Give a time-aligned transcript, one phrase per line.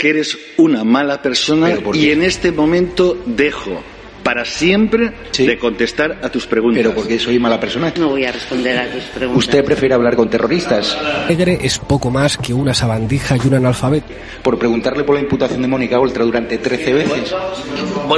[0.00, 3.82] Que eres una mala persona y en este momento dejo
[4.22, 5.46] para siempre Sí.
[5.46, 6.82] de contestar a tus preguntas.
[6.82, 7.92] Pero porque soy mala persona.
[7.98, 9.44] No voy a responder a tus preguntas.
[9.44, 10.96] ¿Usted prefiere hablar con terroristas?
[11.28, 14.06] Negre es poco más que una sabandija y un analfabeto.
[14.42, 17.34] Por preguntarle por la imputación de Mónica Oltra durante 13 veces.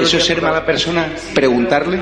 [0.02, 1.08] ¿Eso es ser mala persona?
[1.34, 1.98] ¿Preguntarle?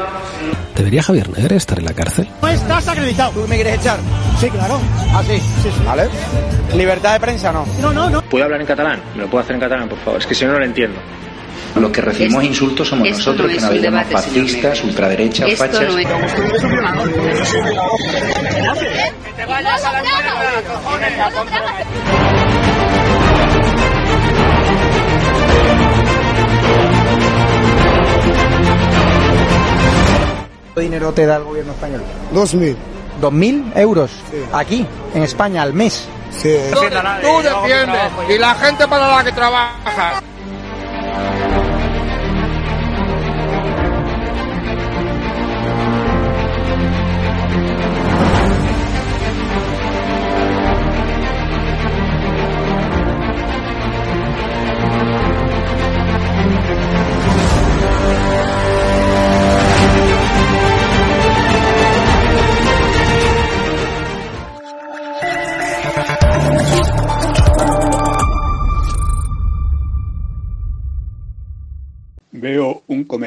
[0.77, 2.27] ¿Debería Javier Negre estar en la cárcel?
[2.43, 3.33] No estás acreditado.
[3.33, 3.99] ¿Tú me quieres echar?
[4.41, 4.81] Sí, claro.
[5.13, 5.83] Ah, sí, sí, sí.
[5.85, 6.09] ¿Vale?
[6.75, 7.67] ¿Libertad de prensa no?
[7.81, 8.23] No, no, no.
[8.23, 9.01] ¿Puedo hablar en catalán?
[9.15, 10.21] ¿Me lo puedo hacer en catalán, por favor?
[10.21, 10.99] Es que si no, no lo entiendo.
[11.77, 15.65] Los que recibimos Esto- insultos somos nosotros, no que es nos llamamos fascistas, ultraderechas, Esto
[15.65, 15.83] fachas.
[15.93, 16.07] no es...
[30.65, 32.03] ¿Cuánto dinero te da el gobierno español?
[32.33, 32.55] Dos
[33.11, 33.21] mil.
[33.21, 34.11] ¿Dos mil euros?
[34.53, 36.09] Aquí, en España, al mes.
[36.31, 36.57] Sí.
[36.73, 36.81] Tú
[37.43, 40.23] defiendes y la gente para la que trabaja.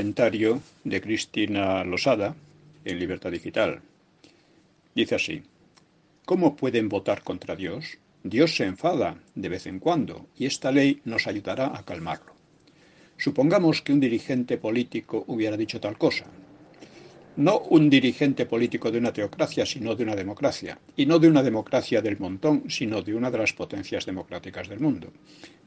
[0.04, 2.36] Comentario de Cristina Losada
[2.84, 3.80] en Libertad Digital.
[4.94, 5.42] Dice así,
[6.26, 8.00] ¿cómo pueden votar contra Dios?
[8.22, 12.34] Dios se enfada de vez en cuando y esta ley nos ayudará a calmarlo.
[13.16, 16.26] Supongamos que un dirigente político hubiera dicho tal cosa.
[17.38, 20.78] No un dirigente político de una teocracia, sino de una democracia.
[20.98, 24.82] Y no de una democracia del montón, sino de una de las potencias democráticas del
[24.82, 25.14] mundo.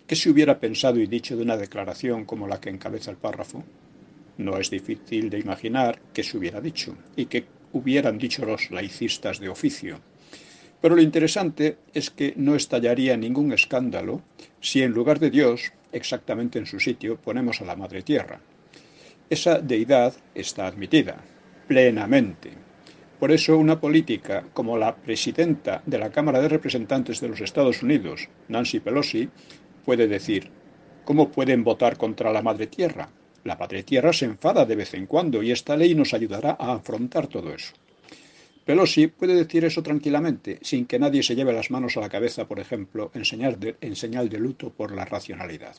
[0.06, 3.64] ¿Qué se hubiera pensado y dicho de una declaración como la que encabeza el párrafo?
[4.38, 9.40] No es difícil de imaginar qué se hubiera dicho y qué hubieran dicho los laicistas
[9.40, 10.00] de oficio.
[10.80, 14.22] Pero lo interesante es que no estallaría ningún escándalo
[14.60, 18.40] si en lugar de Dios, exactamente en su sitio, ponemos a la Madre Tierra.
[19.28, 21.16] Esa deidad está admitida,
[21.66, 22.52] plenamente.
[23.18, 27.82] Por eso una política como la presidenta de la Cámara de Representantes de los Estados
[27.82, 29.30] Unidos, Nancy Pelosi,
[29.84, 30.50] puede decir,
[31.04, 33.08] ¿cómo pueden votar contra la Madre Tierra?
[33.46, 36.74] La Madre Tierra se enfada de vez en cuando y esta ley nos ayudará a
[36.74, 37.74] afrontar todo eso.
[38.64, 42.48] Pelosi puede decir eso tranquilamente, sin que nadie se lleve las manos a la cabeza,
[42.48, 45.76] por ejemplo, en señal de, en señal de luto por la racionalidad.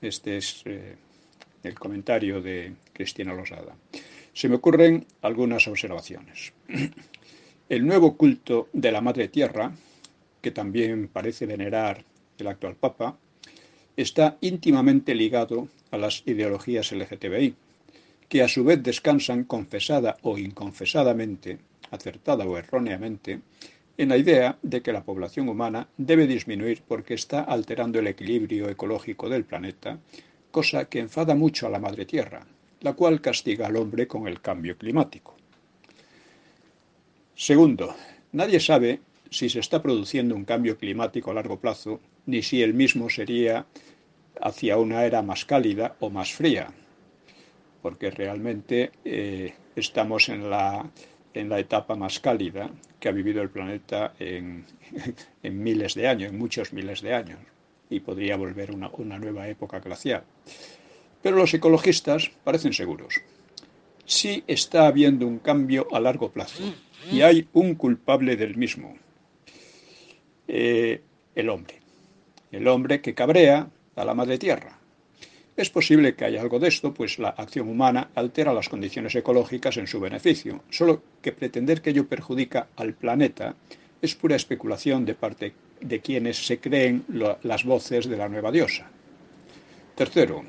[0.00, 0.96] Este es eh,
[1.62, 3.76] el comentario de Cristina Losada.
[4.32, 6.52] Se me ocurren algunas observaciones.
[7.68, 9.72] El nuevo culto de la Madre Tierra,
[10.42, 12.04] que también parece venerar
[12.36, 13.16] el actual Papa,
[13.96, 17.54] está íntimamente ligado a las ideologías LGTBI,
[18.28, 21.58] que a su vez descansan confesada o inconfesadamente,
[21.90, 23.40] acertada o erróneamente,
[23.96, 28.68] en la idea de que la población humana debe disminuir porque está alterando el equilibrio
[28.68, 29.98] ecológico del planeta,
[30.50, 32.46] cosa que enfada mucho a la Madre Tierra,
[32.80, 35.36] la cual castiga al hombre con el cambio climático.
[37.36, 37.94] Segundo,
[38.32, 39.00] nadie sabe
[39.30, 43.66] si se está produciendo un cambio climático a largo plazo, ni si el mismo sería
[44.40, 46.68] hacia una era más cálida o más fría,
[47.82, 50.90] porque realmente eh, estamos en la,
[51.32, 54.64] en la etapa más cálida que ha vivido el planeta en,
[55.42, 57.38] miles de años, en muchos miles de años,
[57.90, 60.24] y podría volver una, una nueva época glacial.
[61.22, 63.20] Pero los ecologistas parecen seguros.
[64.06, 66.62] Sí está habiendo un cambio a largo plazo
[67.10, 68.96] y hay un culpable del mismo,
[70.46, 71.00] eh,
[71.34, 71.83] el hombre.
[72.54, 74.78] El hombre que cabrea a la madre tierra.
[75.56, 79.76] Es posible que haya algo de esto, pues la acción humana altera las condiciones ecológicas
[79.76, 83.56] en su beneficio, solo que pretender que ello perjudica al planeta
[84.00, 87.04] es pura especulación de parte de quienes se creen
[87.42, 88.88] las voces de la nueva diosa.
[89.96, 90.44] Tercero,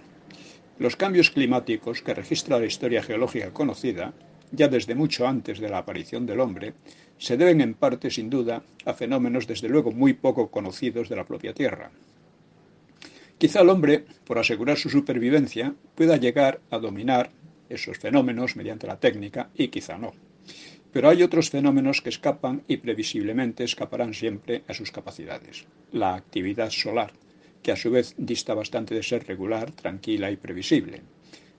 [0.77, 4.13] los cambios climáticos que registra la historia geológica conocida
[4.55, 6.73] ya desde mucho antes de la aparición del hombre,
[7.17, 11.25] se deben en parte, sin duda, a fenómenos desde luego muy poco conocidos de la
[11.25, 11.91] propia Tierra.
[13.37, 17.31] Quizá el hombre, por asegurar su supervivencia, pueda llegar a dominar
[17.69, 20.13] esos fenómenos mediante la técnica y quizá no.
[20.93, 25.65] Pero hay otros fenómenos que escapan y previsiblemente escaparán siempre a sus capacidades.
[25.91, 27.11] La actividad solar,
[27.61, 31.01] que a su vez dista bastante de ser regular, tranquila y previsible.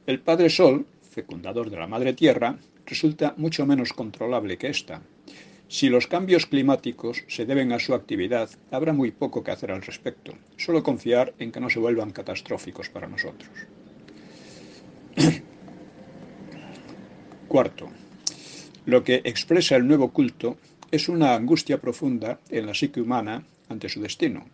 [0.07, 0.87] El Padre Sol,
[1.17, 5.01] fecundador de la Madre Tierra, resulta mucho menos controlable que ésta.
[5.67, 9.81] Si los cambios climáticos se deben a su actividad, habrá muy poco que hacer al
[9.81, 13.51] respecto, solo confiar en que no se vuelvan catastróficos para nosotros.
[17.49, 17.89] Cuarto,
[18.85, 20.59] lo que expresa el nuevo culto
[20.91, 24.45] es una angustia profunda en la psique humana ante su destino,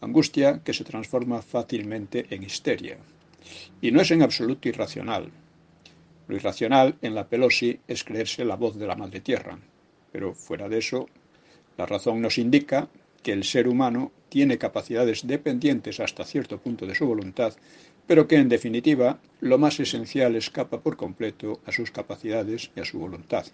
[0.00, 2.96] angustia que se transforma fácilmente en histeria.
[3.82, 5.30] Y no es en absoluto irracional.
[6.32, 9.58] Lo irracional en la Pelosi es creerse la voz de la Madre Tierra,
[10.10, 11.06] pero fuera de eso,
[11.76, 12.88] la razón nos indica
[13.22, 17.52] que el ser humano tiene capacidades dependientes hasta cierto punto de su voluntad,
[18.06, 22.86] pero que en definitiva lo más esencial escapa por completo a sus capacidades y a
[22.86, 23.44] su voluntad.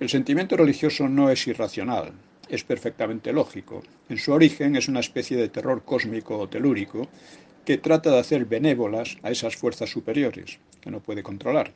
[0.00, 2.12] El sentimiento religioso no es irracional,
[2.48, 3.84] es perfectamente lógico.
[4.08, 7.06] En su origen es una especie de terror cósmico o telúrico
[7.64, 11.72] que trata de hacer benévolas a esas fuerzas superiores que no puede controlar.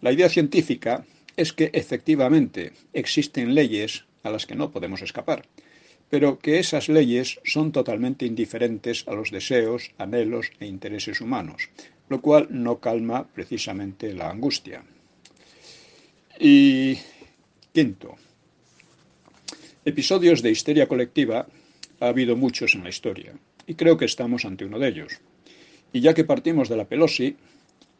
[0.00, 1.04] La idea científica
[1.36, 5.44] es que efectivamente existen leyes a las que no podemos escapar,
[6.10, 11.70] pero que esas leyes son totalmente indiferentes a los deseos, anhelos e intereses humanos,
[12.08, 14.84] lo cual no calma precisamente la angustia.
[16.38, 16.98] Y
[17.72, 18.16] quinto,
[19.84, 21.46] episodios de histeria colectiva
[22.00, 23.32] ha habido muchos en la historia,
[23.66, 25.20] y creo que estamos ante uno de ellos.
[25.92, 27.36] Y ya que partimos de la Pelosi,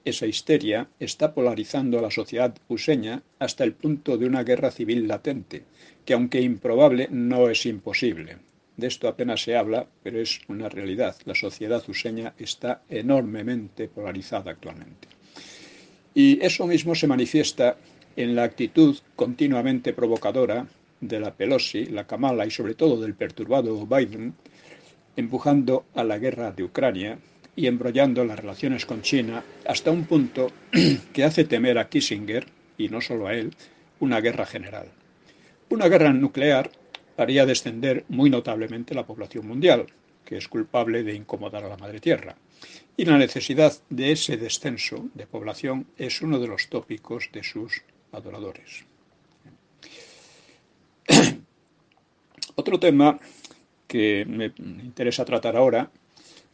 [0.04, 5.06] esa histeria está polarizando a la sociedad useña hasta el punto de una guerra civil
[5.06, 5.64] latente,
[6.04, 8.38] que aunque improbable no es imposible.
[8.76, 11.16] De esto apenas se habla, pero es una realidad.
[11.24, 15.08] La sociedad useña está enormemente polarizada actualmente.
[16.14, 17.76] Y eso mismo se manifiesta
[18.16, 20.66] en la actitud continuamente provocadora
[21.00, 24.34] de la Pelosi, la Kamala y sobre todo del perturbado Biden,
[25.16, 27.18] empujando a la guerra de Ucrania,
[27.54, 30.50] y embrollando las relaciones con China hasta un punto
[31.12, 32.46] que hace temer a Kissinger,
[32.78, 33.54] y no solo a él,
[34.00, 34.88] una guerra general.
[35.68, 36.70] Una guerra nuclear
[37.16, 39.86] haría descender muy notablemente la población mundial,
[40.24, 42.36] que es culpable de incomodar a la Madre Tierra.
[42.96, 47.82] Y la necesidad de ese descenso de población es uno de los tópicos de sus
[48.12, 48.84] adoradores.
[52.54, 53.18] Otro tema
[53.86, 55.90] que me interesa tratar ahora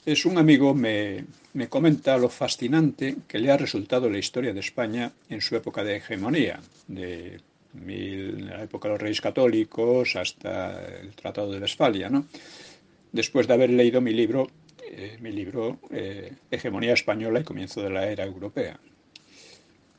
[0.04, 1.24] es un amigo me,
[1.54, 5.84] me comenta lo fascinante que le ha resultado la historia de España en su época
[5.84, 7.40] de hegemonía, de
[7.74, 12.26] la época de los reyes católicos hasta el Tratado de Westfalia, ¿no?
[13.12, 14.48] después de haber leído mi libro,
[14.90, 18.78] eh, mi libro eh, Hegemonía Española y Comienzo de la Era Europea.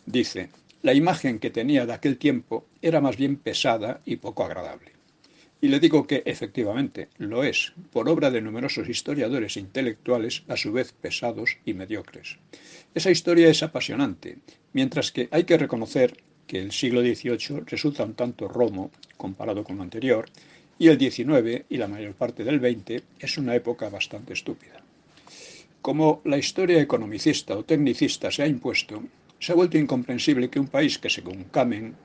[0.06, 0.50] Dice,
[0.81, 4.99] la imagen que tenía de aquel tiempo era más bien pesada y poco agradable.
[5.61, 10.71] Y le digo que efectivamente lo es, por obra de numerosos historiadores intelectuales, a su
[10.71, 12.38] vez pesados y mediocres.
[12.95, 14.38] Esa historia es apasionante,
[14.73, 16.17] mientras que hay que reconocer
[16.47, 20.30] que el siglo XVIII resulta un tanto romo comparado con lo anterior,
[20.80, 24.81] y el XIX y la mayor parte del XX es una época bastante estúpida.
[25.81, 29.04] Como la historia economicista o tecnicista se ha impuesto,
[29.39, 31.95] se ha vuelto incomprensible que un país que, según Kamen,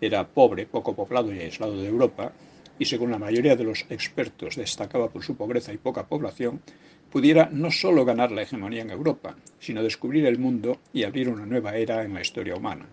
[0.00, 2.32] era pobre, poco poblado y aislado de Europa,
[2.78, 6.60] y según la mayoría de los expertos destacaba por su pobreza y poca población,
[7.10, 11.46] pudiera no solo ganar la hegemonía en Europa, sino descubrir el mundo y abrir una
[11.46, 12.86] nueva era en la historia humana.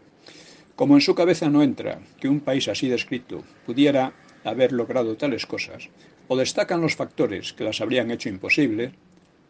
[0.76, 4.14] Como en su cabeza no entra que un país así descrito pudiera
[4.44, 5.90] haber logrado tales cosas,
[6.28, 8.92] o destacan los factores que las habrían hecho imposibles,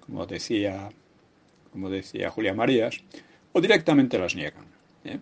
[0.05, 0.89] como decía,
[1.71, 2.99] como decía Julia Marías,
[3.53, 4.65] o directamente las niegan,
[5.03, 5.19] ¿eh?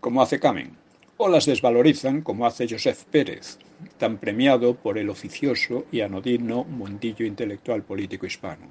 [0.00, 0.76] como hace Kamen,
[1.16, 3.58] o las desvalorizan, como hace Joseph Pérez,
[4.02, 8.66] tan premiado por el oficioso y anodino mundillo intelectual político hispano.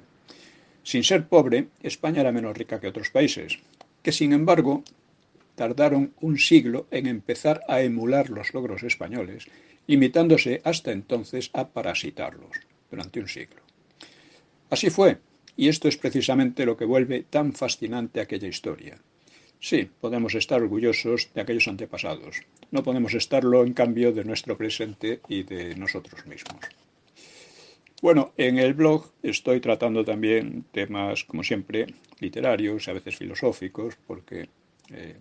[0.82, 3.58] Sin ser pobre, España era menos rica que otros países,
[4.02, 4.84] que sin embargo
[5.54, 9.46] tardaron un siglo en empezar a emular los logros españoles,
[9.86, 12.58] limitándose hasta entonces a parasitarlos
[12.90, 13.62] durante un siglo.
[14.68, 15.16] Así fue,
[15.56, 18.98] y esto es precisamente lo que vuelve tan fascinante aquella historia.
[19.62, 22.42] Sí, podemos estar orgullosos de aquellos antepasados.
[22.72, 26.64] No podemos estarlo, en cambio, de nuestro presente y de nosotros mismos.
[28.02, 31.86] Bueno, en el blog estoy tratando también temas, como siempre,
[32.18, 34.48] literarios, a veces filosóficos, porque
[34.90, 35.14] eh,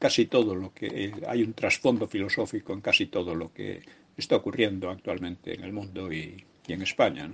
[0.00, 3.80] casi todo lo que eh, hay un trasfondo filosófico en casi todo lo que
[4.16, 7.30] está ocurriendo actualmente en el mundo y, en España.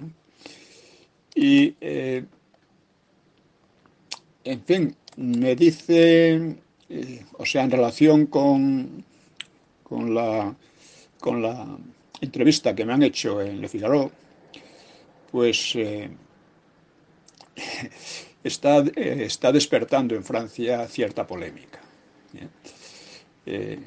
[1.34, 2.22] Y, eh,
[4.44, 6.56] en fin, me dice,
[6.88, 9.04] eh, o sea, en relación con,
[9.82, 10.54] con, la,
[11.20, 11.78] con la
[12.20, 14.10] entrevista que me han hecho en Le Figaro,
[15.30, 15.76] pues
[18.44, 21.80] está, está despertando en Francia cierta polémica.
[23.46, 23.78] Eh,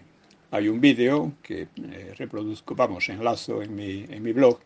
[0.51, 4.59] hay un vídeo que eh, reproduzco, vamos, enlazo en mi, en mi blog,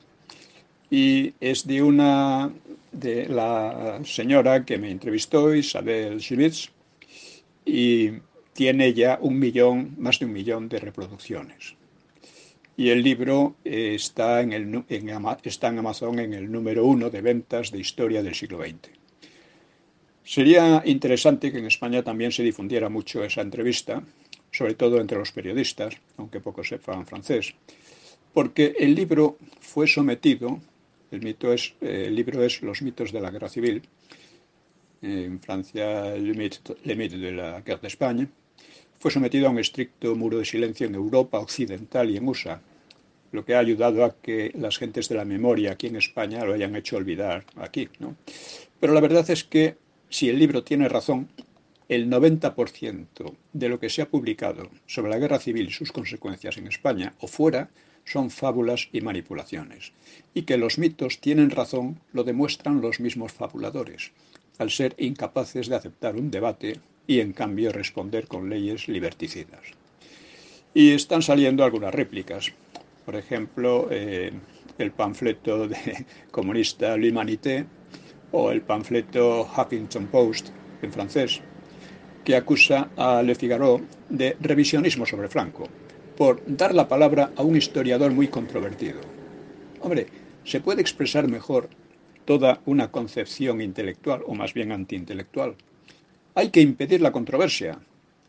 [0.89, 2.51] y es de una
[2.99, 6.71] de la señora que me entrevistó, Isabel Schmitz,
[7.65, 8.11] y
[8.53, 11.75] tiene ya un millón, más de un millón de reproducciones.
[12.75, 14.83] Y el libro está en, el,
[15.43, 18.89] está en Amazon en el número uno de ventas de historia del siglo XX.
[20.23, 24.03] Sería interesante que en España también se difundiera mucho esa entrevista,
[24.51, 27.53] sobre todo entre los periodistas, aunque pocos sepan francés,
[28.33, 30.59] porque el libro fue sometido,
[31.11, 33.81] el, mito es, el libro es Los mitos de la guerra civil,
[35.01, 38.27] en Francia Le mythe de la guerra de España,
[38.99, 42.61] fue sometido a un estricto muro de silencio en Europa occidental y en USA,
[43.31, 46.53] lo que ha ayudado a que las gentes de la memoria aquí en España lo
[46.53, 47.89] hayan hecho olvidar aquí.
[47.99, 48.15] ¿no?
[48.79, 49.75] Pero la verdad es que
[50.09, 51.29] si el libro tiene razón,
[51.89, 56.57] el 90% de lo que se ha publicado sobre la guerra civil y sus consecuencias
[56.57, 57.69] en España o fuera
[58.07, 59.91] son fábulas y manipulaciones,
[60.33, 64.11] y que los mitos tienen razón lo demuestran los mismos fabuladores,
[64.57, 69.61] al ser incapaces de aceptar un debate y en cambio responder con leyes liberticidas.
[70.73, 72.53] Y están saliendo algunas réplicas.
[73.05, 74.31] Por ejemplo, eh,
[74.77, 77.65] el panfleto de comunista L'Humanité
[78.31, 80.49] o el panfleto Huffington Post
[80.81, 81.41] en francés,
[82.23, 85.67] que acusa a Le Figaro de revisionismo sobre Franco,
[86.17, 88.99] por dar la palabra a un historiador muy controvertido.
[89.81, 90.07] Hombre,
[90.43, 91.69] se puede expresar mejor
[92.25, 95.55] toda una concepción intelectual, o más bien antiintelectual.
[96.35, 97.79] Hay que impedir la controversia,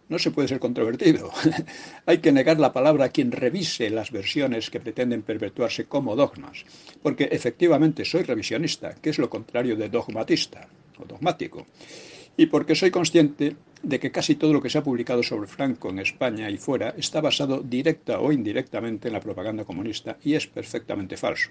[0.08, 1.30] no se puede ser controvertido.
[2.06, 6.64] Hay que negar la palabra a quien revise las versiones que pretenden perpetuarse como dogmas,
[7.02, 10.68] porque efectivamente soy revisionista, que es lo contrario de dogmatista
[10.98, 11.66] o dogmático,
[12.38, 15.90] y porque soy consciente de que casi todo lo que se ha publicado sobre Franco
[15.90, 20.46] en España y fuera está basado directa o indirectamente en la propaganda comunista y es
[20.46, 21.50] perfectamente falso.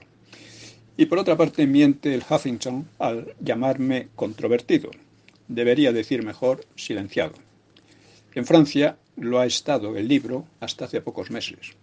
[0.95, 4.89] Y por otra parte miente el Huffington al llamarme controvertido.
[5.49, 7.35] Debería decir mejor silenciado.
[8.33, 11.73] En Francia lo ha estado el libro hasta hace pocos meses.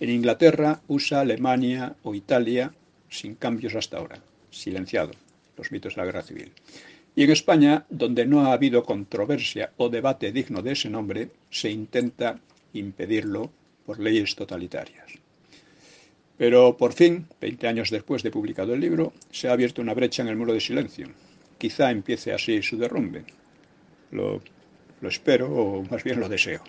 [0.00, 2.72] En Inglaterra, USA, Alemania o Italia,
[3.10, 4.18] sin cambios hasta ahora,
[4.50, 5.12] silenciado,
[5.58, 6.52] los mitos de la guerra civil.
[7.16, 11.70] Y en España, donde no ha habido controversia o debate digno de ese nombre, se
[11.70, 12.38] intenta
[12.74, 13.50] impedirlo
[13.84, 15.14] por leyes totalitarias.
[16.36, 20.22] Pero por fin, 20 años después de publicado el libro, se ha abierto una brecha
[20.22, 21.08] en el muro de silencio.
[21.58, 23.24] Quizá empiece así su derrumbe.
[24.12, 24.40] Lo
[25.00, 26.62] lo espero o más bien lo deseo.